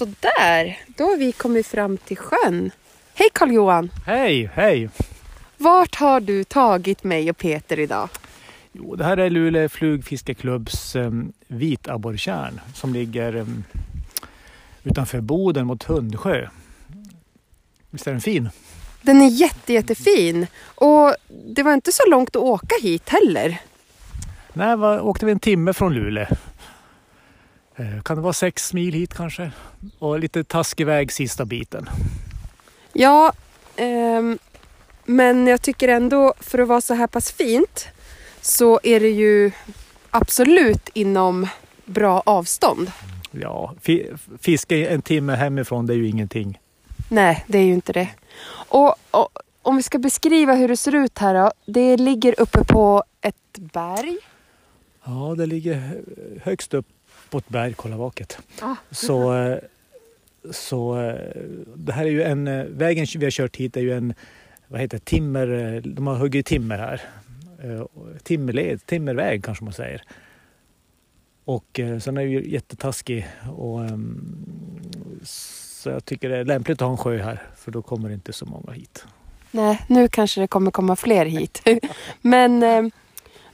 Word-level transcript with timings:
Så 0.00 0.06
där, 0.20 0.78
då 0.86 1.04
har 1.04 1.16
vi 1.16 1.32
kommit 1.32 1.66
fram 1.66 1.96
till 1.96 2.16
sjön. 2.16 2.70
Hej 3.14 3.28
Karl-Johan! 3.32 3.90
Hej, 4.06 4.50
hej! 4.54 4.88
Vart 5.56 5.94
har 5.94 6.20
du 6.20 6.44
tagit 6.44 7.04
mig 7.04 7.30
och 7.30 7.36
Peter 7.36 7.78
idag? 7.78 8.08
Jo, 8.72 8.96
det 8.96 9.04
här 9.04 9.16
är 9.16 9.30
Luleå 9.30 9.68
flugfiskeklubbs 9.68 10.96
um, 10.96 11.32
vitabborrtjärn 11.48 12.60
som 12.74 12.92
ligger 12.92 13.36
um, 13.36 13.64
utanför 14.82 15.20
Boden 15.20 15.66
mot 15.66 15.84
Hundsjö. 15.84 16.48
Visst 17.90 18.06
är 18.06 18.12
den 18.12 18.20
fin? 18.20 18.50
Den 19.02 19.22
är 19.22 19.28
jätte, 19.28 19.72
jättefin 19.72 20.46
och 20.74 21.14
det 21.28 21.62
var 21.62 21.74
inte 21.74 21.92
så 21.92 22.02
långt 22.10 22.36
att 22.36 22.42
åka 22.42 22.74
hit 22.82 23.08
heller. 23.08 23.60
Nej, 24.52 24.76
var, 24.76 25.00
åkte 25.00 25.26
vi 25.26 25.32
en 25.32 25.40
timme 25.40 25.72
från 25.72 25.94
Luleå. 25.94 26.26
Eh, 27.80 28.02
kan 28.02 28.16
det 28.16 28.22
vara 28.22 28.32
sex 28.32 28.72
mil 28.72 28.94
hit 28.94 29.14
kanske? 29.14 29.50
Och 29.98 30.18
lite 30.18 30.44
taskig 30.44 30.86
väg 30.86 31.12
sista 31.12 31.44
biten. 31.44 31.88
Ja, 32.92 33.32
ehm, 33.76 34.38
men 35.04 35.46
jag 35.46 35.62
tycker 35.62 35.88
ändå 35.88 36.34
för 36.40 36.58
att 36.58 36.68
vara 36.68 36.80
så 36.80 36.94
här 36.94 37.06
pass 37.06 37.32
fint 37.32 37.88
så 38.40 38.80
är 38.82 39.00
det 39.00 39.10
ju 39.10 39.50
absolut 40.10 40.88
inom 40.94 41.48
bra 41.84 42.22
avstånd. 42.26 42.92
Ja, 43.30 43.74
fi, 43.80 44.10
fiska 44.40 44.76
en 44.76 45.02
timme 45.02 45.34
hemifrån 45.34 45.86
det 45.86 45.92
är 45.94 45.96
ju 45.96 46.08
ingenting. 46.08 46.58
Nej, 47.08 47.44
det 47.46 47.58
är 47.58 47.62
ju 47.62 47.72
inte 47.72 47.92
det. 47.92 48.08
Och, 48.68 48.94
och 49.10 49.28
om 49.62 49.76
vi 49.76 49.82
ska 49.82 49.98
beskriva 49.98 50.54
hur 50.54 50.68
det 50.68 50.76
ser 50.76 50.94
ut 50.94 51.18
här 51.18 51.34
då. 51.34 51.52
Det 51.66 51.96
ligger 51.96 52.40
uppe 52.40 52.64
på 52.64 53.04
ett 53.20 53.58
berg. 53.58 54.16
Ja, 55.04 55.34
det 55.38 55.46
ligger 55.46 56.02
högst 56.42 56.74
upp 56.74 56.86
på 57.30 57.38
ett 57.38 57.48
berg, 57.48 57.74
kolla 57.74 57.96
vaket. 57.96 58.38
Ah. 58.60 58.74
Så, 58.90 59.34
eh, 59.34 59.58
så 60.50 61.00
eh, 61.00 61.14
det 61.76 61.92
här 61.92 62.04
är 62.04 62.10
ju 62.10 62.22
en, 62.22 62.48
eh, 62.48 62.64
vägen 62.64 63.06
vi 63.16 63.24
har 63.24 63.30
kört 63.30 63.56
hit 63.56 63.76
är 63.76 63.80
ju 63.80 63.92
en, 63.92 64.14
vad 64.68 64.80
heter 64.80 64.98
det, 64.98 65.04
timmer, 65.04 65.80
de 65.84 66.06
har 66.06 66.14
huggit 66.14 66.46
timmer 66.46 66.78
här. 66.78 67.02
Timmerled, 68.22 68.86
timmerväg 68.86 69.44
kanske 69.44 69.64
man 69.64 69.72
säger. 69.72 70.02
Och 71.44 71.80
sen 72.00 72.16
är 72.16 72.24
det 72.24 72.30
ju 72.30 72.50
jättetaskig 72.50 73.28
och 73.56 73.84
ehm, 73.84 74.36
så 75.22 75.88
jag 75.88 76.04
tycker 76.04 76.28
det 76.28 76.36
är 76.36 76.44
lämpligt 76.44 76.82
att 76.82 76.86
ha 76.86 76.90
en 76.90 76.96
sjö 76.96 77.22
här 77.22 77.42
för 77.56 77.70
då 77.70 77.82
kommer 77.82 78.10
inte 78.10 78.32
så 78.32 78.46
många 78.46 78.72
hit. 78.72 79.04
Nej, 79.50 79.84
nu 79.88 80.08
kanske 80.08 80.40
det 80.40 80.46
kommer 80.46 80.70
komma 80.70 80.96
fler 80.96 81.26
hit. 81.26 81.62
Men 82.20 82.60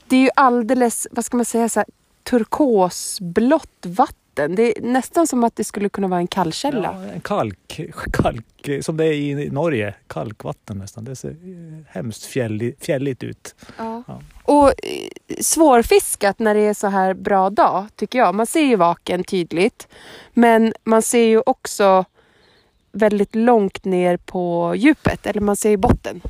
det 0.07 0.15
är 0.15 0.21
ju 0.21 0.29
alldeles, 0.35 1.07
vad 1.11 1.25
ska 1.25 1.37
man 1.37 1.45
säga, 1.45 1.69
så 1.69 1.79
här, 1.79 1.87
turkosblått 2.29 3.85
vatten. 3.85 4.55
Det 4.55 4.77
är 4.77 4.81
nästan 4.81 5.27
som 5.27 5.43
att 5.43 5.55
det 5.55 5.63
skulle 5.63 5.89
kunna 5.89 6.07
vara 6.07 6.19
en 6.19 6.27
kallkälla. 6.27 6.95
Ja, 7.03 7.13
en 7.13 7.21
kalk, 7.21 7.81
kalk, 8.13 8.85
som 8.85 8.97
det 8.97 9.05
är 9.05 9.13
i 9.13 9.49
Norge. 9.49 9.95
Kalkvatten 10.07 10.77
nästan. 10.77 11.03
Det 11.03 11.15
ser 11.15 11.35
hemskt 11.89 12.25
fjälligt, 12.25 12.85
fjälligt 12.85 13.23
ut. 13.23 13.55
Ja. 13.77 14.03
Ja. 14.07 14.21
Och 14.43 14.67
eh, 14.67 14.73
svårfiskat 15.41 16.39
när 16.39 16.55
det 16.55 16.61
är 16.61 16.73
så 16.73 16.87
här 16.87 17.13
bra 17.13 17.49
dag 17.49 17.85
tycker 17.95 18.19
jag. 18.19 18.35
Man 18.35 18.47
ser 18.47 18.65
ju 18.65 18.75
vaken 18.75 19.23
tydligt. 19.23 19.87
Men 20.33 20.73
man 20.83 21.01
ser 21.01 21.23
ju 21.23 21.41
också 21.45 22.05
väldigt 22.91 23.35
långt 23.35 23.85
ner 23.85 24.17
på 24.17 24.73
djupet. 24.77 25.25
Eller 25.25 25.41
man 25.41 25.55
ser 25.55 25.69
ju 25.69 25.77
botten. 25.77 26.21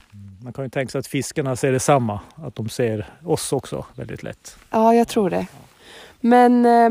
Man 0.43 0.53
kan 0.53 0.63
ju 0.63 0.69
tänka 0.69 0.91
sig 0.91 0.99
att 0.99 1.07
fiskarna 1.07 1.55
ser 1.55 1.71
detsamma. 1.71 2.19
Att 2.35 2.55
de 2.55 2.69
ser 2.69 3.09
oss 3.25 3.53
också 3.53 3.85
väldigt 3.95 4.23
lätt. 4.23 4.57
Ja, 4.69 4.93
jag 4.93 5.07
tror 5.07 5.29
det. 5.29 5.47
Men 6.19 6.65
eh, 6.65 6.89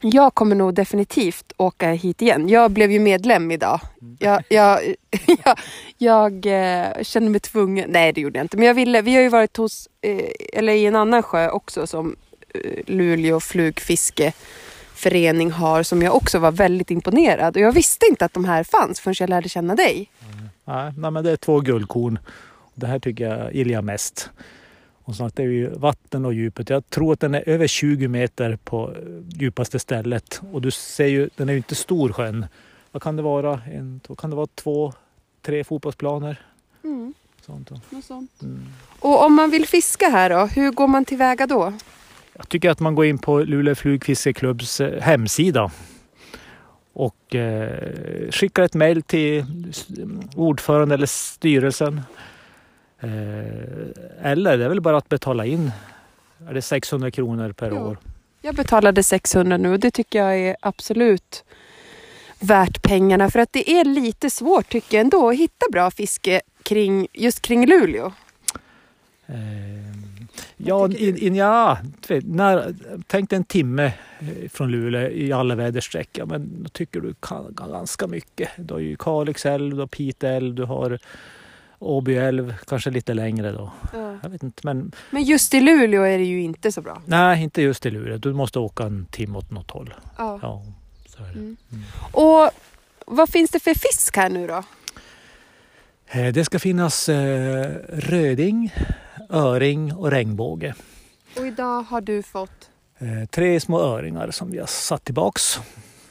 jag 0.00 0.34
kommer 0.34 0.56
nog 0.56 0.74
definitivt 0.74 1.52
åka 1.56 1.92
hit 1.92 2.22
igen. 2.22 2.48
Jag 2.48 2.70
blev 2.70 2.92
ju 2.92 3.00
medlem 3.00 3.50
idag. 3.50 3.80
Mm. 4.00 4.16
Jag, 4.20 4.42
jag, 4.48 4.94
jag, 5.44 5.58
jag 5.98 6.46
eh, 6.46 7.02
känner 7.02 7.30
mig 7.30 7.40
tvungen. 7.40 7.90
Nej, 7.90 8.12
det 8.12 8.20
gjorde 8.20 8.38
jag 8.38 8.44
inte. 8.44 8.56
Men 8.56 8.66
jag 8.66 8.74
ville. 8.74 9.02
Vi 9.02 9.14
har 9.14 9.22
ju 9.22 9.28
varit 9.28 9.56
hos, 9.56 9.88
eh, 10.00 10.24
eller 10.52 10.72
i 10.72 10.86
en 10.86 10.96
annan 10.96 11.22
sjö 11.22 11.50
också 11.50 11.86
som 11.86 12.16
eh, 12.54 12.60
Luleå 12.86 13.40
flugfiskeförening 13.40 15.50
har 15.50 15.82
som 15.82 16.02
jag 16.02 16.16
också 16.16 16.38
var 16.38 16.52
väldigt 16.52 16.90
imponerad. 16.90 17.56
Och 17.56 17.62
jag 17.62 17.72
visste 17.72 18.06
inte 18.06 18.24
att 18.24 18.34
de 18.34 18.44
här 18.44 18.64
fanns 18.64 19.00
förrän 19.00 19.14
jag 19.18 19.30
lärde 19.30 19.48
känna 19.48 19.74
dig. 19.74 20.10
Mm. 20.32 20.48
Nej, 20.96 21.10
men 21.10 21.24
det 21.24 21.30
är 21.30 21.36
två 21.36 21.60
guldkorn. 21.60 22.18
Det 22.74 22.86
här 22.86 22.98
tycker 22.98 23.24
jag 23.24 23.54
gillar 23.54 23.72
jag 23.72 23.84
mest. 23.84 24.30
Det 25.18 25.42
är 25.42 25.46
ju 25.46 25.70
vatten 25.70 26.24
och 26.24 26.34
djupet. 26.34 26.70
Jag 26.70 26.90
tror 26.90 27.12
att 27.12 27.20
den 27.20 27.34
är 27.34 27.48
över 27.48 27.66
20 27.66 28.08
meter 28.08 28.58
på 28.64 28.94
djupaste 29.28 29.78
stället. 29.78 30.40
Och 30.52 30.62
du 30.62 30.70
ser 30.70 31.06
ju, 31.06 31.30
den 31.36 31.48
är 31.48 31.52
ju 31.52 31.56
inte 31.56 31.74
stor 31.74 32.12
sjön. 32.12 32.46
Vad 32.92 33.02
kan 33.02 33.16
det 33.16 33.22
vara? 33.22 33.60
En, 33.72 34.00
kan 34.18 34.30
det 34.30 34.36
vara 34.36 34.48
två, 34.54 34.92
tre 35.42 35.64
fotbollsplaner? 35.64 36.40
Mm. 36.84 37.14
Sånt, 37.46 37.70
Något 37.90 38.04
sånt. 38.04 38.42
Mm. 38.42 38.66
Och 39.00 39.24
om 39.24 39.34
man 39.34 39.50
vill 39.50 39.66
fiska 39.66 40.08
här 40.08 40.30
då, 40.30 40.46
hur 40.46 40.70
går 40.70 40.86
man 40.86 41.04
tillväga 41.04 41.46
då? 41.46 41.72
Jag 42.32 42.48
tycker 42.48 42.70
att 42.70 42.80
man 42.80 42.94
går 42.94 43.04
in 43.04 43.18
på 43.18 43.38
Luleå 43.38 43.74
flugfiskeklubbs 43.74 44.80
eh, 44.80 45.02
hemsida 45.02 45.70
och 46.92 47.34
eh, 47.34 48.30
skickar 48.30 48.62
ett 48.62 48.74
mejl 48.74 49.02
till 49.02 49.44
ordförande 50.36 50.94
eller 50.94 51.06
styrelsen 51.06 52.00
eller 53.00 54.58
det 54.58 54.64
är 54.64 54.68
väl 54.68 54.80
bara 54.80 54.96
att 54.96 55.08
betala 55.08 55.46
in. 55.46 55.72
Är 56.48 56.54
det 56.54 56.62
600 56.62 57.10
kronor 57.10 57.52
per 57.52 57.70
ja. 57.70 57.80
år? 57.80 57.98
Jag 58.42 58.54
betalade 58.54 59.02
600 59.02 59.56
nu 59.56 59.72
och 59.72 59.80
det 59.80 59.90
tycker 59.90 60.18
jag 60.18 60.38
är 60.38 60.56
absolut 60.60 61.44
värt 62.40 62.82
pengarna 62.82 63.30
för 63.30 63.38
att 63.38 63.52
det 63.52 63.70
är 63.70 63.84
lite 63.84 64.30
svårt 64.30 64.68
tycker 64.68 64.96
jag 64.96 65.04
ändå 65.04 65.28
att 65.28 65.36
hitta 65.36 65.66
bra 65.72 65.90
fiske 65.90 66.40
kring, 66.62 67.06
just 67.12 67.42
kring 67.42 67.66
Luleå. 67.66 68.12
Eh, 69.26 69.36
ja, 70.56 70.88
in, 70.88 71.16
in, 71.16 71.34
ja 71.34 71.78
när, 72.24 72.74
tänk 73.06 73.30
dig 73.30 73.36
en 73.36 73.44
timme 73.44 73.92
eh, 74.20 74.48
från 74.48 74.70
Luleå 74.70 75.10
i 75.10 75.32
alla 75.32 75.54
väderstreck. 75.54 76.18
men 76.26 76.62
då 76.62 76.68
tycker 76.68 77.00
du 77.00 77.14
kan, 77.20 77.54
ganska 77.54 78.06
mycket. 78.06 78.50
Du 78.56 78.74
har 78.74 78.80
ju 78.80 78.96
Kalix 78.96 79.46
älv, 79.46 79.74
du 79.74 79.80
har 79.80 79.86
Pite 79.86 80.28
älv, 80.28 80.54
du 80.54 80.64
har 80.64 80.98
Åby 81.82 82.16
älv, 82.16 82.54
kanske 82.66 82.90
lite 82.90 83.14
längre 83.14 83.52
då. 83.52 83.72
Ja. 83.92 84.16
Jag 84.22 84.30
vet 84.30 84.42
inte, 84.42 84.60
men... 84.64 84.92
men 85.10 85.22
just 85.22 85.54
i 85.54 85.60
Luleå 85.60 86.02
är 86.02 86.18
det 86.18 86.24
ju 86.24 86.42
inte 86.42 86.72
så 86.72 86.82
bra. 86.82 87.02
Nej, 87.06 87.42
inte 87.42 87.62
just 87.62 87.86
i 87.86 87.90
Luleå. 87.90 88.18
Du 88.18 88.32
måste 88.32 88.58
åka 88.58 88.82
en 88.82 89.06
timme 89.06 89.38
åt 89.38 89.50
något 89.50 89.70
håll. 89.70 89.94
Ja. 90.18 90.38
ja 90.42 90.62
så 91.08 91.22
är 91.22 91.26
det. 91.26 91.38
Mm. 91.38 91.56
Mm. 91.72 91.84
Och 92.12 92.50
vad 93.06 93.28
finns 93.28 93.50
det 93.50 93.60
för 93.60 93.74
fisk 93.74 94.16
här 94.16 94.28
nu 94.28 94.46
då? 94.46 94.62
Eh, 96.06 96.32
det 96.32 96.44
ska 96.44 96.58
finnas 96.58 97.08
eh, 97.08 97.70
röding, 97.88 98.74
öring 99.28 99.94
och 99.94 100.10
regnbåge. 100.10 100.74
Och 101.36 101.46
idag 101.46 101.82
har 101.82 102.00
du 102.00 102.22
fått? 102.22 102.70
Eh, 102.98 103.28
tre 103.30 103.60
små 103.60 103.80
öringar 103.80 104.30
som 104.30 104.50
vi 104.50 104.58
har 104.58 104.66
satt 104.66 105.04
tillbaks. 105.04 105.60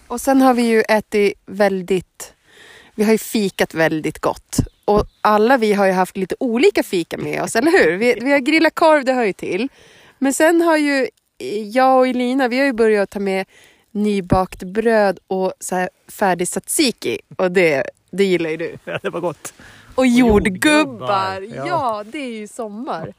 Och 0.07 0.21
sen 0.21 0.41
har 0.41 0.53
vi 0.53 0.61
ju 0.61 0.81
ätit 0.81 1.33
väldigt 1.45 2.33
vi 2.95 3.05
har 3.05 3.11
ju 3.11 3.17
fikat 3.17 3.73
väldigt 3.73 4.19
gott 4.19 4.59
och 4.89 5.05
alla 5.21 5.57
vi 5.57 5.73
har 5.73 5.85
ju 5.85 5.91
haft 5.91 6.17
lite 6.17 6.35
olika 6.39 6.83
fika 6.83 7.17
med 7.17 7.43
oss, 7.43 7.55
eller 7.55 7.71
hur? 7.71 7.97
Vi, 7.97 8.13
vi 8.21 8.31
har 8.31 8.39
grillat 8.39 8.75
korv, 8.75 9.05
det 9.05 9.13
hör 9.13 9.23
ju 9.23 9.33
till. 9.33 9.69
Men 10.17 10.33
sen 10.33 10.61
har 10.61 10.77
ju 10.77 11.07
jag 11.73 11.97
och 11.97 12.07
Elina, 12.07 12.47
vi 12.47 12.59
har 12.59 12.65
ju 12.65 12.73
börjat 12.73 13.09
ta 13.09 13.19
med 13.19 13.45
nybakt 13.91 14.63
bröd 14.63 15.19
och 15.27 15.53
så 15.59 15.75
här 15.75 15.89
färdig 16.07 16.47
tzatziki 16.47 17.19
och 17.37 17.51
det, 17.51 17.83
det 18.11 18.23
gillar 18.23 18.49
ju 18.49 18.57
du. 18.57 18.77
Ja, 18.83 18.99
det 19.03 19.09
var 19.09 19.19
gott. 19.19 19.53
Och 19.95 20.07
jordgubbar, 20.07 21.41
ja. 21.55 21.67
ja 21.67 22.03
det 22.05 22.19
är 22.19 22.31
ju 22.31 22.47
sommar. 22.47 23.13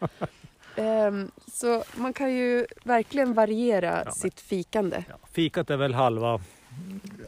um, 0.77 1.31
så 1.53 1.85
man 1.95 2.13
kan 2.13 2.35
ju 2.35 2.67
verkligen 2.83 3.35
variera 3.35 4.03
ja, 4.05 4.11
sitt 4.11 4.41
fikande. 4.41 5.05
Ja, 5.09 5.15
fikat 5.33 5.71
är 5.71 5.77
väl 5.77 5.95
halva 5.95 6.41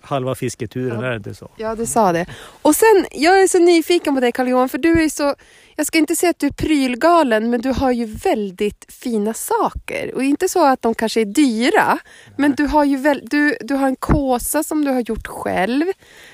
halva 0.02 0.34
fisketuren, 0.34 1.00
ja. 1.00 1.06
är 1.06 1.10
det 1.10 1.16
inte 1.16 1.34
så? 1.34 1.50
Ja, 1.56 1.74
du 1.74 1.86
sa 1.86 2.12
det. 2.12 2.26
Och 2.62 2.76
sen, 2.76 3.06
jag 3.10 3.42
är 3.42 3.48
så 3.48 3.58
nyfiken 3.58 4.14
på 4.14 4.20
dig 4.20 4.32
Carl-Johan, 4.32 4.68
för 4.68 4.78
du 4.78 5.04
är 5.04 5.08
så, 5.08 5.34
jag 5.76 5.86
ska 5.86 5.98
inte 5.98 6.16
säga 6.16 6.30
att 6.30 6.38
du 6.38 6.46
är 6.46 6.52
prylgalen, 6.52 7.50
men 7.50 7.60
du 7.60 7.70
har 7.70 7.92
ju 7.92 8.04
väldigt 8.04 8.86
fina 8.88 9.34
saker. 9.34 10.14
Och 10.14 10.24
inte 10.24 10.48
så 10.48 10.66
att 10.66 10.82
de 10.82 10.94
kanske 10.94 11.20
är 11.20 11.24
dyra, 11.24 11.86
Nej. 11.86 12.34
men 12.36 12.52
du 12.52 12.66
har 12.66 12.84
ju 12.84 12.96
väl, 12.96 13.22
du, 13.24 13.56
du 13.60 13.74
har 13.74 13.86
en 13.86 13.96
kåsa 13.96 14.62
som 14.62 14.84
du 14.84 14.90
har 14.90 15.00
gjort 15.00 15.26
själv. 15.26 15.84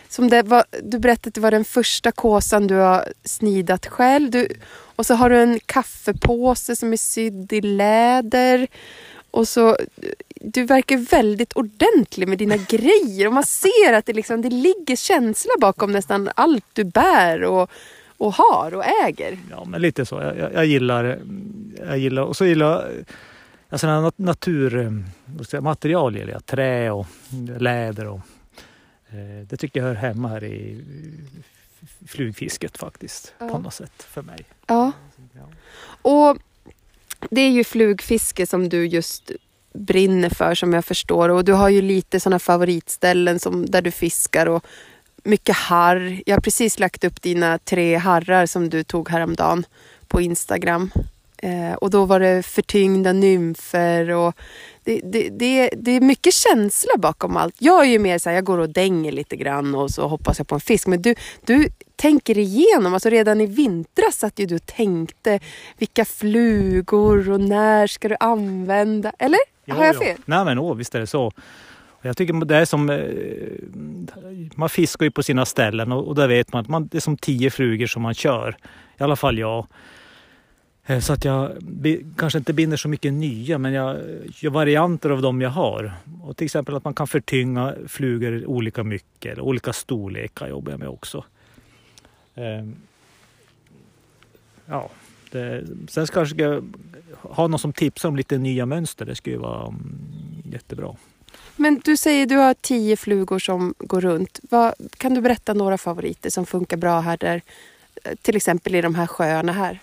Som 0.08 0.28
det 0.28 0.42
var, 0.42 0.64
du 0.82 0.98
berättade 0.98 1.28
att 1.28 1.34
det 1.34 1.40
var 1.40 1.50
den 1.50 1.64
första 1.64 2.12
kåsan 2.12 2.66
du 2.66 2.74
har 2.74 3.04
snidat 3.24 3.86
själv. 3.86 4.30
Du, 4.30 4.48
och 4.96 5.06
så 5.06 5.14
har 5.14 5.30
du 5.30 5.38
en 5.42 5.60
kaffepåse 5.66 6.76
som 6.76 6.92
är 6.92 6.96
sydd 6.96 7.52
i 7.52 7.60
läder. 7.60 8.68
Och 9.30 9.48
så, 9.48 9.76
du 10.40 10.64
verkar 10.64 10.96
väldigt 10.96 11.52
ordentlig 11.52 12.28
med 12.28 12.38
dina 12.38 12.56
grejer 12.56 13.26
och 13.26 13.32
man 13.32 13.44
ser 13.44 13.92
att 13.92 14.06
det, 14.06 14.12
liksom, 14.12 14.42
det 14.42 14.50
ligger 14.50 14.96
känsla 14.96 15.50
bakom 15.60 15.92
nästan 15.92 16.30
allt 16.34 16.64
du 16.72 16.84
bär 16.84 17.44
och, 17.44 17.70
och 18.16 18.34
har 18.34 18.74
och 18.74 18.84
äger. 19.04 19.38
Ja, 19.50 19.64
men 19.64 19.82
lite 19.82 20.06
så. 20.06 20.14
Jag, 20.14 20.38
jag, 20.38 20.54
jag 20.54 20.66
gillar, 20.66 21.18
jag 21.86 21.98
gillar, 21.98 22.22
och 22.22 22.36
så 22.36 22.46
gillar 22.46 22.90
jag 23.68 23.80
sådana 23.80 24.12
naturmaterial, 24.16 26.16
gillar 26.16 26.32
jag. 26.32 26.46
Trä 26.46 26.90
och 26.90 27.06
läder 27.58 28.06
och 28.06 28.20
Eh, 29.10 29.46
det 29.48 29.56
tycker 29.56 29.80
jag 29.80 29.86
hör 29.86 29.94
hemma 29.94 30.28
här 30.28 30.44
i 30.44 30.84
flugfisket 32.06 32.78
faktiskt. 32.78 33.34
Ja. 33.38 33.48
På 33.48 33.58
något 33.58 33.74
sätt 33.74 34.02
för 34.02 34.22
mig. 34.22 34.44
Ja. 34.66 34.92
Ja. 35.32 35.48
Och 36.02 36.38
det 37.30 37.40
är 37.40 37.50
ju 37.50 37.64
flugfiske 37.64 38.46
som 38.46 38.68
du 38.68 38.86
just 38.86 39.30
brinner 39.74 40.30
för 40.30 40.54
som 40.54 40.72
jag 40.72 40.84
förstår 40.84 41.28
och 41.28 41.44
du 41.44 41.52
har 41.52 41.68
ju 41.68 41.82
lite 41.82 42.20
sådana 42.20 42.38
favoritställen 42.38 43.38
som, 43.38 43.66
där 43.66 43.82
du 43.82 43.90
fiskar 43.90 44.46
och 44.46 44.64
mycket 45.24 45.56
harr. 45.56 46.22
Jag 46.26 46.36
har 46.36 46.40
precis 46.40 46.78
lagt 46.78 47.04
upp 47.04 47.22
dina 47.22 47.58
tre 47.58 47.96
harrar 47.96 48.46
som 48.46 48.68
du 48.68 48.84
tog 48.84 49.08
häromdagen 49.08 49.66
på 50.08 50.20
Instagram. 50.20 50.90
Eh, 51.42 51.72
och 51.74 51.90
då 51.90 52.04
var 52.04 52.20
det 52.20 52.42
förtyngda 52.46 53.12
nymfer 53.12 54.10
och 54.10 54.34
det, 54.84 55.00
det, 55.04 55.28
det, 55.28 55.70
det 55.76 55.90
är 55.90 56.00
mycket 56.00 56.34
känsla 56.34 56.90
bakom 56.98 57.36
allt. 57.36 57.54
Jag 57.58 57.84
är 57.84 57.88
ju 57.90 57.98
mer 57.98 58.18
så 58.18 58.28
här, 58.30 58.34
jag 58.36 58.44
går 58.44 58.58
och 58.58 58.68
dänger 58.68 59.12
lite 59.12 59.36
grann 59.36 59.74
och 59.74 59.90
så 59.90 60.08
hoppas 60.08 60.38
jag 60.38 60.48
på 60.48 60.54
en 60.54 60.60
fisk. 60.60 60.86
Men 60.86 61.02
du, 61.02 61.14
du 61.44 61.68
tänker 61.96 62.38
igenom, 62.38 62.94
alltså 62.94 63.08
redan 63.08 63.40
i 63.40 63.46
vintras 63.46 64.14
satt 64.18 64.38
ju 64.38 64.46
du 64.46 64.54
och 64.54 64.66
tänkte 64.66 65.40
vilka 65.78 66.04
flugor 66.04 67.30
och 67.30 67.40
när 67.40 67.86
ska 67.86 68.08
du 68.08 68.16
använda? 68.20 69.12
Eller? 69.18 69.38
har 69.68 69.84
jag 69.84 69.94
Jo, 69.94 70.00
fel? 70.00 70.14
jo. 70.18 70.22
Nej 70.26 70.44
men 70.44 70.58
åh, 70.58 70.74
visst 70.76 70.94
är 70.94 71.00
det 71.00 71.06
så. 71.06 71.32
Jag 72.02 72.16
tycker 72.16 72.44
det 72.44 72.56
är 72.56 72.64
som... 72.64 72.90
eh, 72.90 72.98
Man 74.54 74.68
fiskar 74.68 75.04
ju 75.06 75.10
på 75.10 75.22
sina 75.22 75.46
ställen 75.46 75.92
och, 75.92 76.08
och 76.08 76.14
där 76.14 76.28
vet 76.28 76.52
man 76.52 76.60
att 76.62 76.68
man, 76.68 76.86
det 76.86 76.98
är 76.98 77.00
som 77.00 77.16
tio 77.16 77.50
flugor 77.50 77.86
som 77.86 78.02
man 78.02 78.14
kör. 78.14 78.56
I 78.98 79.02
alla 79.02 79.16
fall 79.16 79.38
jag. 79.38 79.66
Eh, 80.88 81.00
så 81.00 81.12
att 81.12 81.24
jag 81.24 81.52
kanske 82.16 82.38
inte 82.38 82.52
binder 82.52 82.76
så 82.76 82.88
mycket 82.88 83.12
nya 83.12 83.58
men 83.58 83.72
jag 83.72 83.96
gör 84.24 84.50
varianter 84.50 85.10
av 85.10 85.22
dem 85.22 85.40
jag 85.40 85.50
har. 85.50 85.92
Och 86.22 86.36
till 86.36 86.44
exempel 86.44 86.76
att 86.76 86.84
man 86.84 86.94
kan 86.94 87.06
förtynga 87.06 87.74
flugor 87.88 88.46
olika 88.46 88.84
mycket. 88.84 89.32
Eller 89.32 89.42
olika 89.42 89.72
storlekar 89.72 90.48
jobbar 90.48 90.72
jag 90.72 90.80
med 90.80 90.88
också. 90.88 91.24
Eh, 92.34 92.68
ja, 94.66 94.90
det, 95.30 95.64
sen 95.88 96.06
ska 96.06 96.20
jag 96.20 96.28
ska 96.28 96.62
ha 97.14 97.46
någon 97.46 97.58
som 97.58 97.72
tipsar 97.72 98.08
om 98.08 98.16
lite 98.16 98.38
nya 98.38 98.66
mönster. 98.66 99.04
Det 99.04 99.14
skulle 99.14 99.36
ju 99.36 99.40
vara 99.40 99.66
mm, 99.66 99.98
jättebra. 100.52 100.96
Men 101.56 101.80
du 101.84 101.96
säger 101.96 102.26
du 102.26 102.36
har 102.36 102.54
tio 102.54 102.96
flugor 102.96 103.38
som 103.38 103.74
går 103.78 104.00
runt. 104.00 104.40
Vad, 104.50 104.74
kan 104.96 105.14
du 105.14 105.20
berätta 105.20 105.54
några 105.54 105.78
favoriter 105.78 106.30
som 106.30 106.46
funkar 106.46 106.76
bra 106.76 107.00
här 107.00 107.16
där? 107.16 107.42
Eh, 108.04 108.14
till 108.22 108.36
exempel 108.36 108.74
i 108.74 108.80
de 108.80 108.94
här 108.94 109.06
sjöarna 109.06 109.52
här. 109.52 109.80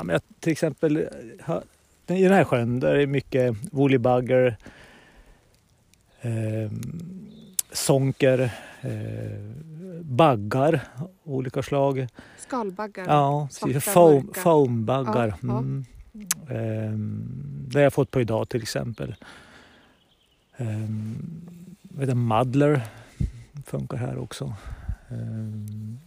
Ja, 0.00 0.04
men 0.04 0.12
jag, 0.12 0.22
till 0.40 0.52
exempel 0.52 0.96
eh, 0.96 2.16
i 2.18 2.22
den 2.22 2.32
här 2.32 2.44
sjön 2.44 2.80
där 2.80 2.94
är 2.94 3.06
mycket 3.06 3.54
woolly-bugger, 3.72 4.56
eh, 6.20 6.70
sonker, 7.72 8.50
eh, 8.80 9.40
baggar 10.02 10.80
olika 11.24 11.62
slag. 11.62 12.06
Skalbaggar. 12.38 13.04
Ja, 13.08 13.48
svarta, 13.50 13.80
foam, 13.80 14.32
foambaggar. 14.34 15.28
Ja, 15.28 15.36
ja. 15.42 15.58
Mm. 15.58 15.84
Ehm, 16.48 17.66
det 17.68 17.78
har 17.78 17.82
jag 17.82 17.92
fått 17.92 18.10
på 18.10 18.20
idag 18.20 18.48
till 18.48 18.62
exempel. 18.62 19.14
Vet 21.82 22.08
du, 22.08 22.14
muddler 22.14 22.82
funkar 23.66 23.96
här 23.96 24.18
också. 24.18 24.54
Ehm, 25.08 25.98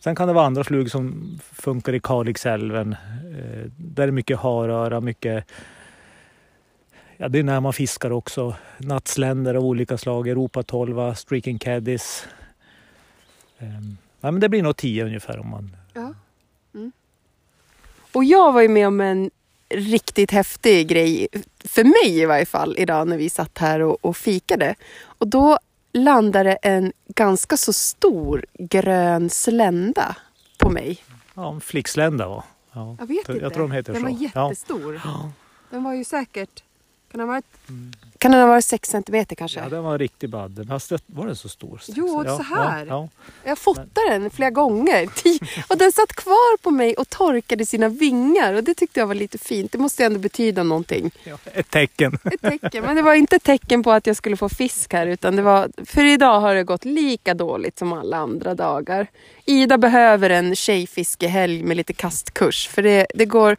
sen 0.00 0.14
kan 0.14 0.28
det 0.28 0.34
vara 0.34 0.46
andra 0.46 0.64
flugor 0.64 0.88
som 0.88 1.38
funkar 1.52 1.92
i 1.92 2.00
Kalixälven. 2.00 2.92
Eh, 2.92 3.70
där 3.76 4.02
är 4.02 4.06
det 4.06 4.12
mycket 4.12 4.38
haröra, 4.38 5.00
mycket 5.00 5.44
Ja, 7.22 7.28
det 7.28 7.38
är 7.38 7.42
när 7.42 7.60
man 7.60 7.72
fiskar 7.72 8.12
också. 8.12 8.54
Nattsländer 8.78 9.54
av 9.54 9.64
olika 9.64 9.98
slag, 9.98 10.28
Europatolva, 10.28 11.14
streaking 11.14 11.58
caddies. 11.58 12.26
Ehm, 13.58 13.96
ja, 14.20 14.30
men 14.30 14.40
det 14.40 14.48
blir 14.48 14.62
nog 14.62 14.76
tio 14.76 15.04
ungefär 15.04 15.38
om 15.38 15.50
man 15.50 15.76
Ja. 15.94 16.14
Mm. 16.74 16.92
Och 18.12 18.24
jag 18.24 18.52
var 18.52 18.60
ju 18.60 18.68
med 18.68 18.86
om 18.86 19.00
en 19.00 19.30
riktigt 19.68 20.30
häftig 20.30 20.88
grej, 20.88 21.28
för 21.64 21.84
mig 21.84 22.20
i 22.20 22.26
varje 22.26 22.46
fall, 22.46 22.74
idag 22.78 23.08
när 23.08 23.16
vi 23.16 23.30
satt 23.30 23.58
här 23.58 23.80
och, 23.80 24.04
och 24.04 24.16
fikade. 24.16 24.74
Och 25.02 25.28
då 25.28 25.58
landade 25.92 26.52
en 26.52 26.92
ganska 27.14 27.56
så 27.56 27.72
stor 27.72 28.44
grön 28.58 29.30
slända 29.30 30.16
på 30.58 30.70
mig. 30.70 30.98
Ja, 31.34 31.52
en 31.54 31.60
flickslända 31.60 32.28
va? 32.28 32.44
Ja. 32.72 32.96
Jag 32.98 33.06
vet 33.06 33.28
Jag 33.28 33.36
inte. 33.36 33.50
tror 33.50 33.62
de 33.68 33.72
heter 33.72 33.92
den 33.92 34.02
så. 34.02 34.08
var 34.08 34.16
Ja. 34.34 34.48
jättestor. 34.48 35.00
Ja. 35.04 35.30
Den 35.70 35.84
var 35.84 35.94
ju 35.94 36.04
säkert... 36.04 36.62
Kan 37.10 37.18
den 37.18 37.28
ha 37.28 37.34
varit, 37.34 37.44
Mm. 37.68 37.92
kan 38.18 38.30
den 38.30 38.40
ha 38.40 38.46
varit 38.48 38.64
sex 38.64 38.88
centimeter 38.90 39.36
kanske? 39.36 39.60
ja, 39.60 39.68
den 39.68 39.82
var 39.84 39.92
en 39.92 39.98
riktig 39.98 40.30
bad. 40.30 40.50
Den 40.50 40.68
har 40.68 40.78
stött, 40.78 41.02
var 41.06 41.26
den 41.26 41.36
så 41.36 41.48
stor? 41.48 41.80
Jo, 41.86 42.22
ja, 42.26 42.36
så 42.36 42.42
här. 42.42 42.86
Ja, 42.86 43.08
Jag 43.44 43.58
fotade 43.58 43.90
den 44.10 44.30
flera 44.30 44.50
gånger. 44.50 45.08
Och 45.68 45.78
den 45.78 45.92
satt 45.92 46.12
kvar 46.12 46.56
på 46.62 46.70
mig 46.70 46.94
och 46.94 47.08
torkade 47.10 47.66
sina 47.66 47.88
vingar. 47.88 48.54
Och 48.54 48.64
det 48.64 48.74
tyckte 48.74 49.00
jag 49.00 49.06
var 49.06 49.14
lite 49.14 49.38
fint. 49.38 49.72
Det 49.72 49.78
måste 49.78 50.04
ändå 50.04 50.18
betyda 50.18 50.62
någonting. 50.62 51.10
ja. 51.24 51.38
Ett 51.44 51.70
tecken. 51.70 52.18
Ett 52.24 52.42
tecken. 52.60 52.84
Men 52.84 52.96
det 52.96 53.02
var 53.02 53.14
inte 53.14 53.36
ett 53.36 53.42
tecken 53.44 53.82
på 53.82 53.92
att 53.92 54.06
jag 54.06 54.16
skulle 54.16 54.36
få 54.36 54.48
fisk 54.48 54.92
här. 54.92 55.06
Utan 55.06 55.36
det 55.36 55.42
var, 55.42 55.68
för 55.86 56.04
idag 56.04 56.40
har 56.40 56.54
det 56.54 56.64
gått 56.64 56.84
lika 56.84 57.34
dåligt 57.34 57.78
som 57.78 57.92
alla 57.92 58.16
andra 58.16 58.54
dagar. 58.54 59.06
Ida 59.44 59.78
behöver 59.78 60.30
en 60.30 60.56
tjejfiskehelg 60.56 61.62
med 61.62 61.76
lite 61.76 61.92
kastkurs. 61.92 62.68
För 62.68 62.82
det, 62.82 63.06
det 63.14 63.24
går... 63.24 63.56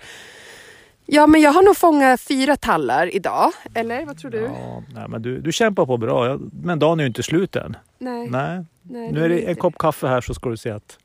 Ja, 1.14 1.28
men 1.28 1.42
jag 1.42 1.52
har 1.52 1.64
nog 1.64 1.78
fångat 1.78 2.22
fyra 2.22 2.56
tallar 2.56 3.16
idag. 3.16 3.52
Eller 3.74 4.06
vad 4.06 4.18
tror 4.18 4.32
du? 4.32 4.42
Ja, 4.42 4.84
nej, 4.94 5.08
men 5.08 5.22
du, 5.22 5.42
du 5.42 5.52
kämpar 5.52 5.86
på 5.86 5.98
bra. 5.98 6.40
Men 6.64 6.80
dagen 6.80 7.00
är 7.00 7.04
ju 7.04 7.08
inte 7.08 7.24
slut 7.24 7.56
än. 7.56 7.78
Nej. 7.98 8.30
Nej. 8.30 8.66
nej, 8.82 9.12
Nu 9.12 9.26
är 9.26 9.30
det 9.30 9.40
en 9.50 9.56
kopp 9.56 9.78
kaffe 9.78 10.08
här 10.08 10.22
så 10.22 10.34
ska 10.34 10.50
du 10.50 10.58
se 10.58 10.70
att 10.70 10.98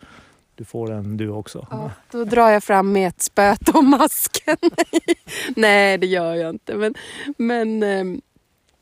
du 0.55 0.65
får 0.65 0.93
en 0.93 1.17
du 1.17 1.29
också. 1.29 1.67
Ja, 1.71 1.91
då 2.11 2.25
drar 2.25 2.51
jag 2.51 2.65
fram 2.65 2.93
metspöet 2.93 3.69
och 3.69 3.85
masken. 3.85 4.57
Nej, 5.57 5.99
det 5.99 6.07
gör 6.07 6.35
jag 6.35 6.51
inte. 6.51 6.75
Men, 6.77 6.95
men 7.39 7.83
ehm, 7.83 8.21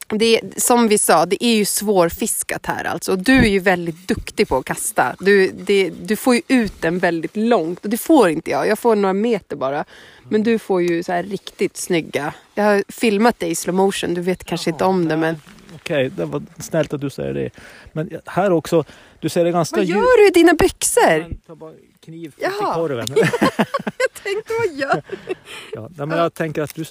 det, 0.08 0.40
som 0.56 0.88
vi 0.88 0.98
sa, 0.98 1.26
det 1.26 1.44
är 1.44 1.54
ju 1.54 1.64
svårfiskat 1.64 2.66
här 2.66 2.84
alltså. 2.84 3.16
Du 3.16 3.38
är 3.38 3.48
ju 3.48 3.58
väldigt 3.58 4.08
duktig 4.08 4.48
på 4.48 4.56
att 4.56 4.64
kasta. 4.64 5.16
Du, 5.20 5.50
det, 5.50 5.90
du 5.90 6.16
får 6.16 6.34
ju 6.34 6.42
ut 6.48 6.82
den 6.82 6.98
väldigt 6.98 7.36
långt 7.36 7.84
och 7.84 7.90
det 7.90 7.96
får 7.96 8.28
inte 8.28 8.50
jag. 8.50 8.68
Jag 8.68 8.78
får 8.78 8.96
några 8.96 9.12
meter 9.12 9.56
bara. 9.56 9.84
Men 10.28 10.42
du 10.42 10.58
får 10.58 10.82
ju 10.82 11.02
så 11.02 11.12
här 11.12 11.22
riktigt 11.22 11.76
snygga. 11.76 12.34
Jag 12.54 12.64
har 12.64 12.84
filmat 12.88 13.40
dig 13.40 13.50
i 13.50 13.54
slow 13.54 13.74
motion. 13.74 14.14
Du 14.14 14.20
vet 14.20 14.44
kanske 14.44 14.70
inte 14.70 14.84
om 14.84 15.08
det 15.08 15.16
men. 15.16 15.36
Okej, 15.74 16.10
det 16.16 16.24
var 16.24 16.42
snällt 16.58 16.92
att 16.92 17.00
du 17.00 17.10
säger 17.10 17.34
det. 17.34 17.50
Men 17.92 18.10
här 18.26 18.52
också, 18.52 18.84
du 19.20 19.28
ser 19.28 19.44
det 19.44 19.50
ganska 19.50 19.76
Vad 19.76 19.84
gör 19.84 20.18
du 20.22 20.26
i 20.28 20.30
dina 20.30 20.52
byxor? 20.52 21.18
Men 21.18 21.36
Ta 21.46 21.54
bara 21.54 21.72
kniv 22.04 22.34
Jaha. 22.38 22.74
korven. 22.74 23.06
Jag 23.16 24.22
tänkte, 24.22 24.52
vad 24.58 24.78
gör 24.78 25.02
du? 25.10 25.34
Ja, 25.72 25.88
men 26.06 26.18
jag 26.18 26.34
tänker 26.34 26.62
att 26.62 26.74
du, 26.74 26.84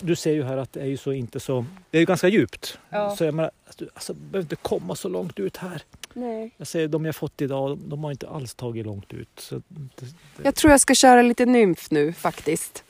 du 0.00 0.16
ser 0.16 0.32
ju 0.32 0.42
här 0.44 0.56
att 0.56 0.72
det 0.72 0.80
är 0.80 0.86
ju 0.86 0.96
så 0.96 1.12
inte 1.12 1.40
så... 1.40 1.64
Det 1.90 1.98
är 1.98 2.00
ju 2.00 2.06
ganska 2.06 2.28
djupt. 2.28 2.78
Ja. 2.90 3.16
Så 3.16 3.24
jag 3.24 3.34
menar, 3.34 3.50
alltså, 3.66 3.84
du 3.84 3.90
alltså, 3.94 4.14
behöver 4.14 4.40
inte 4.44 4.56
komma 4.56 4.94
så 4.94 5.08
långt 5.08 5.38
ut 5.38 5.56
här. 5.56 5.82
Nej. 6.14 6.50
Jag 6.56 6.66
ser 6.66 6.88
de 6.88 7.04
jag 7.04 7.16
fått 7.16 7.42
idag, 7.42 7.78
de, 7.78 8.04
har 8.04 8.10
inte 8.10 8.28
alls 8.28 8.54
tagit 8.54 8.86
långt 8.86 9.12
ut. 9.12 9.28
Så 9.36 9.54
det, 9.68 9.88
det, 9.96 10.06
Jag 10.42 10.54
tror 10.54 10.70
jag 10.70 10.80
ska 10.80 10.94
köra 10.94 11.22
lite 11.22 11.46
nymf 11.46 11.90
nu 11.90 12.12
faktiskt. 12.12 12.84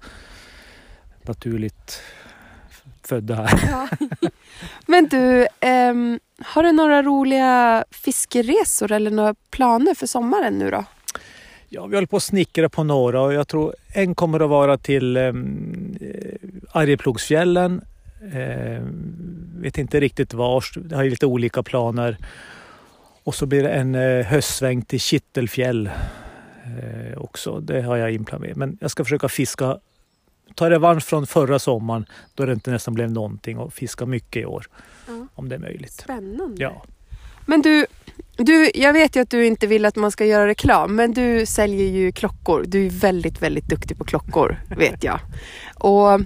naturligt 1.21 2.01
födda 3.03 3.35
här. 3.35 3.49
Ja. 3.71 3.87
Men 4.85 5.07
du, 5.07 5.47
um, 5.67 6.19
har 6.39 6.63
du 6.63 6.71
några 6.71 7.03
roliga 7.03 7.83
fiskeresor 7.91 8.91
eller 8.91 9.11
några 9.11 9.35
planer 9.49 9.93
för 9.95 10.07
sommaren 10.07 10.59
nu 10.59 10.71
då? 10.71 10.85
Ja, 11.69 11.85
vi 11.85 11.95
håller 11.95 12.07
på 12.07 12.17
att 12.17 12.23
snickra 12.23 12.69
på 12.69 12.83
några 12.83 13.21
och 13.21 13.33
jag 13.33 13.47
tror 13.47 13.75
en 13.93 14.15
kommer 14.15 14.39
att 14.39 14.49
vara 14.49 14.77
till 14.77 15.17
um, 15.17 15.97
Arjeplogsfjällen. 16.71 17.81
Uh, 18.23 18.79
vet 19.61 19.77
inte 19.77 19.99
riktigt 19.99 20.33
vars, 20.33 20.73
det 20.75 20.95
har 20.95 21.03
lite 21.03 21.25
olika 21.25 21.63
planer. 21.63 22.17
Och 23.23 23.35
så 23.35 23.45
blir 23.45 23.63
det 23.63 23.69
en 23.69 23.95
uh, 23.95 24.23
höstsväng 24.25 24.81
till 24.81 24.99
Kittelfjäll 24.99 25.89
uh, 26.65 27.17
också. 27.17 27.59
Det 27.59 27.81
har 27.81 27.97
jag 27.97 28.11
inplanerat. 28.11 28.57
Men 28.57 28.77
jag 28.81 28.91
ska 28.91 29.03
försöka 29.03 29.29
fiska 29.29 29.79
ta 30.55 30.69
revansch 30.69 31.03
från 31.03 31.27
förra 31.27 31.59
sommaren 31.59 32.05
då 32.35 32.45
det 32.45 32.53
inte 32.53 32.71
nästan 32.71 32.93
blev 32.93 33.11
någonting 33.11 33.57
och 33.57 33.73
fiska 33.73 34.05
mycket 34.05 34.41
i 34.41 34.45
år. 34.45 34.65
Ja. 35.07 35.27
Om 35.35 35.49
det 35.49 35.55
är 35.55 35.59
möjligt. 35.59 35.93
Spännande. 35.93 36.63
Ja. 36.63 36.83
Men 37.45 37.61
du, 37.61 37.85
du, 38.37 38.71
jag 38.73 38.93
vet 38.93 39.15
ju 39.15 39.19
att 39.21 39.29
du 39.29 39.45
inte 39.45 39.67
vill 39.67 39.85
att 39.85 39.95
man 39.95 40.11
ska 40.11 40.25
göra 40.25 40.47
reklam, 40.47 40.95
men 40.95 41.13
du 41.13 41.45
säljer 41.45 41.85
ju 41.85 42.11
klockor. 42.11 42.63
Du 42.67 42.85
är 42.85 42.89
väldigt, 42.89 43.41
väldigt 43.41 43.69
duktig 43.69 43.97
på 43.97 44.03
klockor, 44.03 44.59
vet 44.77 45.03
jag. 45.03 45.19
Och 45.75 46.21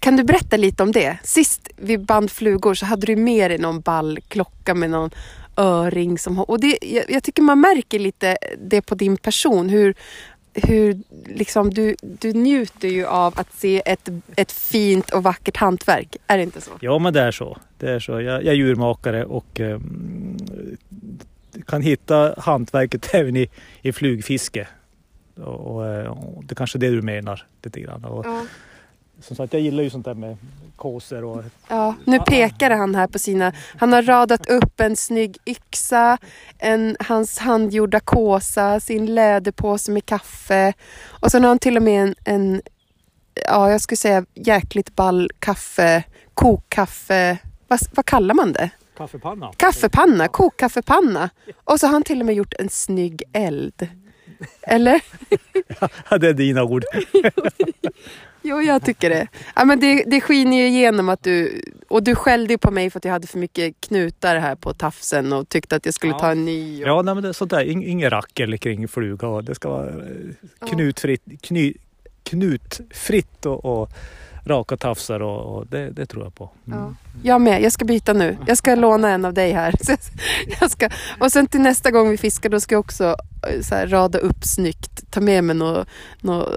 kan 0.00 0.16
du 0.16 0.24
berätta 0.24 0.56
lite 0.56 0.82
om 0.82 0.92
det? 0.92 1.18
Sist 1.22 1.68
vi 1.76 1.98
band 1.98 2.30
flugor 2.30 2.74
så 2.74 2.86
hade 2.86 3.06
du 3.06 3.16
med 3.16 3.50
dig 3.50 3.58
någon 3.58 3.80
ball 3.80 4.18
klocka 4.28 4.74
med 4.74 4.90
någon 4.90 5.10
öring 5.56 6.18
som 6.18 6.38
och 6.38 6.60
det, 6.60 6.78
jag, 6.82 7.04
jag, 7.10 7.22
tycker 7.22 7.42
man 7.42 7.60
märker 7.60 7.98
lite 7.98 8.36
det 8.58 8.82
på 8.82 8.94
din 8.94 9.16
person 9.16 9.68
hur 9.68 9.94
hur 10.54 10.98
liksom, 11.26 11.74
du, 11.74 11.96
du 12.02 12.32
njuter 12.32 12.88
ju 12.88 13.06
av 13.06 13.34
att 13.36 13.54
se 13.54 13.82
ett, 13.86 14.08
ett 14.36 14.52
fint 14.52 15.10
och 15.10 15.22
vackert 15.22 15.56
hantverk. 15.56 16.16
Är 16.26 16.36
det 16.36 16.42
inte 16.42 16.60
så? 16.60 16.70
Ja, 16.80 16.98
men 16.98 17.12
det 17.12 17.20
är 17.20 17.30
så. 17.30 17.58
Det 17.78 17.90
är 17.90 18.00
så. 18.00 18.12
Jag, 18.12 18.22
jag 18.22 18.46
är 18.46 18.52
djurmakare 18.52 19.24
och 19.24 19.60
eh, 19.60 19.80
kan 21.66 21.82
hitta 21.82 22.34
hantverket 22.38 23.08
även 23.14 23.36
i, 23.36 23.48
i 23.82 23.92
flugfiske. 23.92 24.68
Och, 25.36 25.74
och, 25.74 25.86
eh, 25.86 26.06
och 26.06 26.44
det 26.44 26.54
kanske 26.54 26.78
är 26.78 26.80
det 26.80 26.90
du 26.90 27.02
menar 27.02 27.46
lite 27.62 27.80
grann. 27.80 28.04
Och, 28.04 28.26
ja 28.26 28.42
som 29.20 29.36
sagt, 29.36 29.52
jag 29.52 29.62
gillar 29.62 29.82
ju 29.82 29.90
sånt 29.90 30.04
där 30.04 30.14
med 30.14 30.36
kåsor 30.76 31.24
och... 31.24 31.44
Ja, 31.68 31.94
nu 32.04 32.18
pekar 32.18 32.70
han 32.70 32.94
här 32.94 33.06
på 33.06 33.18
sina... 33.18 33.52
Han 33.78 33.92
har 33.92 34.02
radat 34.02 34.46
upp 34.46 34.80
en 34.80 34.96
snygg 34.96 35.38
yxa, 35.46 36.18
en, 36.58 36.96
hans 37.00 37.38
handgjorda 37.38 38.00
kåsa, 38.00 38.80
sin 38.80 39.14
läderpåse 39.14 39.90
med 39.90 40.06
kaffe 40.06 40.72
och 41.08 41.30
sen 41.30 41.42
har 41.42 41.48
han 41.48 41.58
till 41.58 41.76
och 41.76 41.82
med 41.82 42.02
en, 42.02 42.14
en 42.24 42.62
ja, 43.34 43.70
jag 43.70 43.80
skulle 43.80 43.96
säga 43.96 44.24
jäkligt 44.34 44.96
ball 44.96 45.30
kaffe, 45.38 46.04
kokkaffe, 46.34 47.38
vad, 47.68 47.80
vad 47.94 48.06
kallar 48.06 48.34
man 48.34 48.52
det? 48.52 48.70
Kaffepanna. 48.96 49.52
Kaffepanna, 49.56 50.28
kokkaffepanna. 50.28 51.30
Och 51.64 51.80
så 51.80 51.86
har 51.86 51.92
han 51.92 52.02
till 52.02 52.20
och 52.20 52.26
med 52.26 52.34
gjort 52.34 52.54
en 52.58 52.68
snygg 52.68 53.22
eld. 53.32 53.88
Eller? 54.62 55.00
Ja, 56.10 56.18
det 56.18 56.28
är 56.28 56.32
dina 56.32 56.64
ord. 56.64 56.84
Jo, 58.46 58.62
jag 58.62 58.84
tycker 58.84 59.10
det. 59.10 59.28
Ja, 59.56 59.64
men 59.64 59.80
det, 59.80 60.04
det 60.06 60.20
skiner 60.20 60.56
ju 60.56 60.66
igenom 60.66 61.08
att 61.08 61.22
du... 61.22 61.62
Och 61.88 62.02
du 62.02 62.14
skällde 62.14 62.58
på 62.58 62.70
mig 62.70 62.90
för 62.90 62.98
att 62.98 63.04
jag 63.04 63.12
hade 63.12 63.26
för 63.26 63.38
mycket 63.38 63.80
knutar 63.80 64.36
här 64.36 64.54
på 64.54 64.74
tafsen 64.74 65.32
och 65.32 65.48
tyckte 65.48 65.76
att 65.76 65.84
jag 65.84 65.94
skulle 65.94 66.12
ja. 66.12 66.18
ta 66.18 66.30
en 66.30 66.44
ny. 66.44 66.82
Och... 66.82 66.88
Ja, 66.88 67.02
nej, 67.02 67.14
men 67.14 67.24
det 67.24 67.34
sånt 67.34 67.50
där. 67.50 67.64
Inget 67.64 68.12
rackel 68.12 68.58
kring 68.58 68.88
fluga. 68.88 69.42
Det 69.42 69.54
ska 69.54 69.68
vara 69.68 69.88
eh, 69.88 70.68
knutfritt, 70.70 71.22
kny, 71.42 71.74
knutfritt 72.22 73.46
och, 73.46 73.64
och 73.64 73.90
raka 74.46 74.76
tafsar 74.76 75.20
och, 75.20 75.56
och 75.56 75.66
det, 75.66 75.90
det, 75.90 76.06
tror 76.06 76.24
jag 76.24 76.34
på. 76.34 76.50
Mm. 76.66 76.78
Ja. 76.78 76.94
Jag 77.22 77.40
med, 77.40 77.62
jag 77.62 77.72
ska 77.72 77.84
byta 77.84 78.12
nu. 78.12 78.36
Jag 78.46 78.58
ska 78.58 78.74
låna 78.74 79.10
en 79.10 79.24
av 79.24 79.34
dig 79.34 79.52
här. 79.52 79.74
jag 80.60 80.70
ska, 80.70 80.88
och 81.20 81.32
sen 81.32 81.46
till 81.46 81.60
nästa 81.60 81.90
gång 81.90 82.10
vi 82.10 82.16
fiskar 82.16 82.50
då 82.50 82.60
ska 82.60 82.74
jag 82.74 82.80
också 82.80 83.16
eh, 83.48 83.60
så 83.60 83.74
här, 83.74 83.86
rada 83.86 84.18
upp 84.18 84.44
snyggt. 84.44 85.10
Ta 85.10 85.20
med 85.20 85.44
mig 85.44 85.56
nå, 85.56 85.84
nå, 86.20 86.48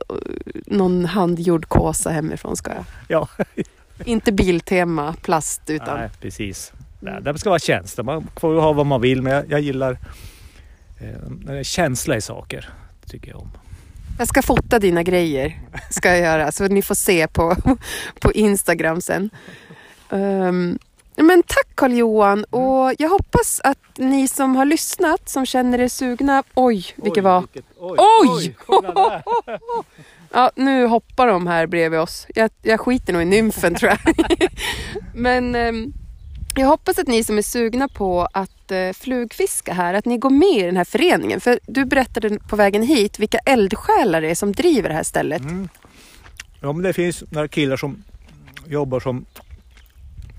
någon 0.66 1.06
handgjord 1.06 1.66
kåsa 1.68 2.10
hemifrån 2.10 2.56
ska 2.56 2.72
jag. 2.72 2.84
Ja. 3.08 3.28
Inte 4.06 4.32
Biltema 4.32 5.16
plast 5.22 5.70
utan... 5.70 6.00
Nej, 6.00 6.10
precis. 6.22 6.74
Det 7.00 7.40
ska 7.40 7.50
vara 7.50 7.60
tjänster. 7.60 8.04
Man 8.04 8.28
får 8.36 8.62
ha 8.62 8.74
vad 8.74 8.86
man 8.86 9.02
vill 9.02 9.22
men 9.22 9.34
jag, 9.34 9.52
jag 9.52 9.60
gillar 9.60 9.98
eh, 11.00 11.62
känsla 11.64 12.16
i 12.18 12.22
saker. 12.22 12.70
Det 13.02 13.10
tycker 13.10 13.32
jag 13.32 13.40
om. 13.40 13.52
Jag 14.18 14.28
ska 14.28 14.42
fota 14.42 14.80
dina 14.80 15.04
grejer, 15.04 15.60
ska 15.90 16.10
jag 16.10 16.20
göra, 16.20 16.52
så 16.52 16.68
ni 16.68 16.82
får 16.82 16.96
se 16.96 17.28
på, 17.28 17.56
på 18.20 18.32
Instagram 18.32 19.02
sen. 19.02 19.30
Um, 20.10 20.80
men 21.16 21.44
tack 21.44 21.68
Carl 21.76 21.94
Johan 21.94 22.44
och 22.44 22.94
jag 22.98 23.10
hoppas 23.10 23.62
att 23.64 23.78
ni 23.98 24.28
som 24.28 24.56
har 24.56 24.66
lyssnat, 24.66 25.30
som 25.30 25.46
känner 25.46 25.80
er 25.80 25.88
sugna... 25.88 26.44
Oj, 26.56 26.86
vilket 26.96 27.24
var... 27.24 27.42
Vilket, 27.42 27.66
oj! 27.80 27.98
oj! 28.00 28.56
oj 28.68 29.56
ja, 30.32 30.52
nu 30.56 30.86
hoppar 30.86 31.28
de 31.28 31.48
här 31.48 31.68
bredvid 31.68 32.00
oss. 32.00 32.28
Jag, 32.36 32.52
jag 32.62 32.80
skiter 32.80 33.14
nog 33.14 33.22
i 33.22 33.26
nymfen 33.26 33.76
tror 33.76 33.92
jag. 33.92 34.00
men 35.14 35.56
um, 35.56 35.94
jag 36.60 36.68
hoppas 36.68 37.00
att 37.00 37.08
ni 37.08 37.24
som 37.24 37.38
är 37.38 37.42
sugna 37.42 37.88
på 37.88 38.28
att 38.32 38.72
eh, 38.72 38.94
flugfiska 38.94 39.74
här, 39.74 39.94
att 39.94 40.06
ni 40.06 40.18
går 40.18 40.30
med 40.30 40.60
i 40.60 40.64
den 40.64 40.78
här 40.78 40.86
föreningen. 40.86 41.42
För 41.42 41.60
du 41.68 41.86
berättade 41.86 42.40
på 42.40 42.56
vägen 42.56 42.84
hit 42.84 43.20
vilka 43.20 43.38
eldsjälar 43.38 44.22
det 44.22 44.30
är 44.30 44.36
som 44.36 44.52
driver 44.52 44.90
det 44.90 44.96
här 44.96 45.04
stället. 45.04 45.42
Mm. 45.42 45.70
Ja, 46.62 46.74
men 46.74 46.84
det 46.84 46.94
finns 46.94 47.24
några 47.32 47.48
killar 47.48 47.78
som 47.78 48.04
jobbar 48.68 49.00
som... 49.00 49.26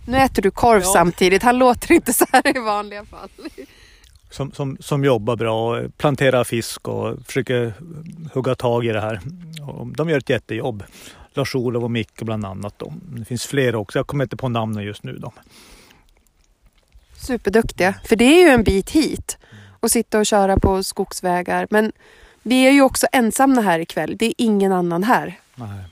Nu 0.06 0.16
äter 0.16 0.42
du 0.42 0.50
korv 0.50 0.82
ja. 0.82 0.92
samtidigt. 0.92 1.42
Han 1.42 1.58
låter 1.58 1.92
inte 1.92 2.12
så 2.12 2.26
här 2.32 2.56
i 2.56 2.58
vanliga 2.58 3.04
fall. 3.04 3.28
Som, 4.30 4.52
som, 4.52 4.76
som 4.80 5.04
jobbar 5.04 5.36
bra, 5.36 5.82
planterar 5.96 6.44
fisk 6.44 6.88
och 6.88 7.26
försöker 7.26 7.72
hugga 8.34 8.54
tag 8.54 8.86
i 8.86 8.88
det 8.88 9.00
här. 9.00 9.20
de 9.96 10.08
gör 10.08 10.18
ett 10.18 10.30
jättejobb. 10.30 10.84
Lars-Olov 11.34 11.84
och 11.84 11.90
Micke 11.90 12.22
bland 12.22 12.44
annat. 12.44 12.74
Då. 12.76 12.92
Det 13.02 13.24
finns 13.24 13.46
fler 13.46 13.74
också. 13.74 13.98
Jag 13.98 14.06
kommer 14.06 14.24
inte 14.24 14.36
på 14.36 14.48
namnen 14.48 14.84
just 14.84 15.02
nu. 15.02 15.16
Då. 15.18 15.32
Superduktiga. 17.18 17.94
För 18.04 18.16
det 18.16 18.24
är 18.24 18.46
ju 18.46 18.48
en 18.48 18.64
bit 18.64 18.90
hit. 18.90 19.38
Och 19.80 19.90
sitta 19.90 20.18
och 20.18 20.26
köra 20.26 20.56
på 20.56 20.82
skogsvägar. 20.82 21.66
Men 21.70 21.92
vi 22.42 22.66
är 22.66 22.70
ju 22.70 22.82
också 22.82 23.06
ensamma 23.12 23.60
här 23.60 23.78
ikväll. 23.78 24.16
Det 24.16 24.26
är 24.26 24.34
ingen 24.36 24.72
annan 24.72 25.04
här. 25.04 25.38
Nej. 25.54 25.84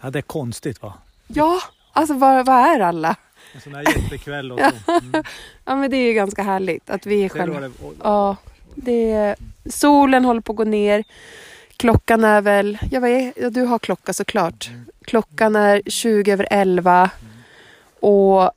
Ja, 0.00 0.10
det 0.10 0.18
är 0.18 0.22
konstigt 0.22 0.82
va? 0.82 0.94
Ja, 1.26 1.60
alltså 1.92 2.14
var 2.14 2.50
är 2.50 2.80
alla? 2.80 3.16
En 3.54 3.60
sån 3.60 3.74
här 3.74 3.82
jättekväll 3.96 4.52
och 4.52 4.60
så. 4.60 4.92
Mm. 5.02 5.24
ja 5.64 5.76
men 5.76 5.90
det 5.90 5.96
är 5.96 6.06
ju 6.06 6.12
ganska 6.12 6.42
härligt 6.42 6.90
att 6.90 7.06
vi 7.06 7.24
är 7.24 7.28
själva. 7.28 7.60
Det, 7.60 7.70
ja, 8.02 8.36
det 8.74 9.12
är, 9.12 9.36
solen 9.70 10.24
håller 10.24 10.40
på 10.40 10.52
att 10.52 10.56
gå 10.56 10.64
ner. 10.64 11.04
Klockan 11.76 12.24
är 12.24 12.40
väl, 12.40 12.78
ja, 12.90 13.00
vad 13.00 13.10
är, 13.10 13.32
ja 13.36 13.50
du 13.50 13.62
har 13.62 13.78
klocka 13.78 14.12
såklart. 14.12 14.68
Mm. 14.68 14.86
Klockan 15.04 15.56
är 15.56 15.82
20 15.86 16.32
över 16.32 16.48
11. 16.50 17.10
Mm. 17.20 17.32
Och 18.00 18.50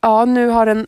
ja, 0.00 0.24
nu 0.24 0.48
har 0.48 0.66
den 0.66 0.86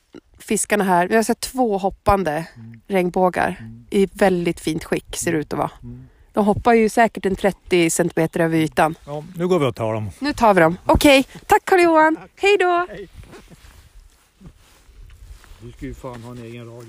fiskarna 0.50 0.84
här, 0.84 1.08
vi 1.08 1.16
har 1.16 1.22
sett 1.22 1.40
två 1.40 1.78
hoppande 1.78 2.46
mm. 2.56 2.80
regnbågar 2.86 3.56
mm. 3.60 3.86
i 3.90 4.06
väldigt 4.12 4.60
fint 4.60 4.84
skick 4.84 5.16
ser 5.16 5.32
det 5.32 5.38
ut 5.38 5.52
att 5.52 5.58
vara. 5.58 5.70
Mm. 5.82 6.08
De 6.32 6.44
hoppar 6.46 6.74
ju 6.74 6.88
säkert 6.88 7.26
en 7.26 7.36
30 7.36 7.90
centimeter 7.90 8.40
över 8.40 8.58
ytan. 8.58 8.94
Ja, 9.06 9.24
nu 9.36 9.48
går 9.48 9.58
vi 9.58 9.66
och 9.66 9.76
tar 9.76 9.94
dem. 9.94 10.10
Nu 10.18 10.32
tar 10.32 10.54
vi 10.54 10.60
dem. 10.60 10.78
Okej, 10.86 11.20
okay. 11.20 11.40
tack 11.46 11.64
Carl-Johan. 11.64 12.16
Hej 12.36 12.56
då! 12.58 12.86
Du 15.60 15.72
ska 15.72 15.86
ju 15.86 15.94
fan 15.94 16.22
ha 16.22 16.32
en 16.32 16.42
egen 16.44 16.66
radio. 16.66 16.88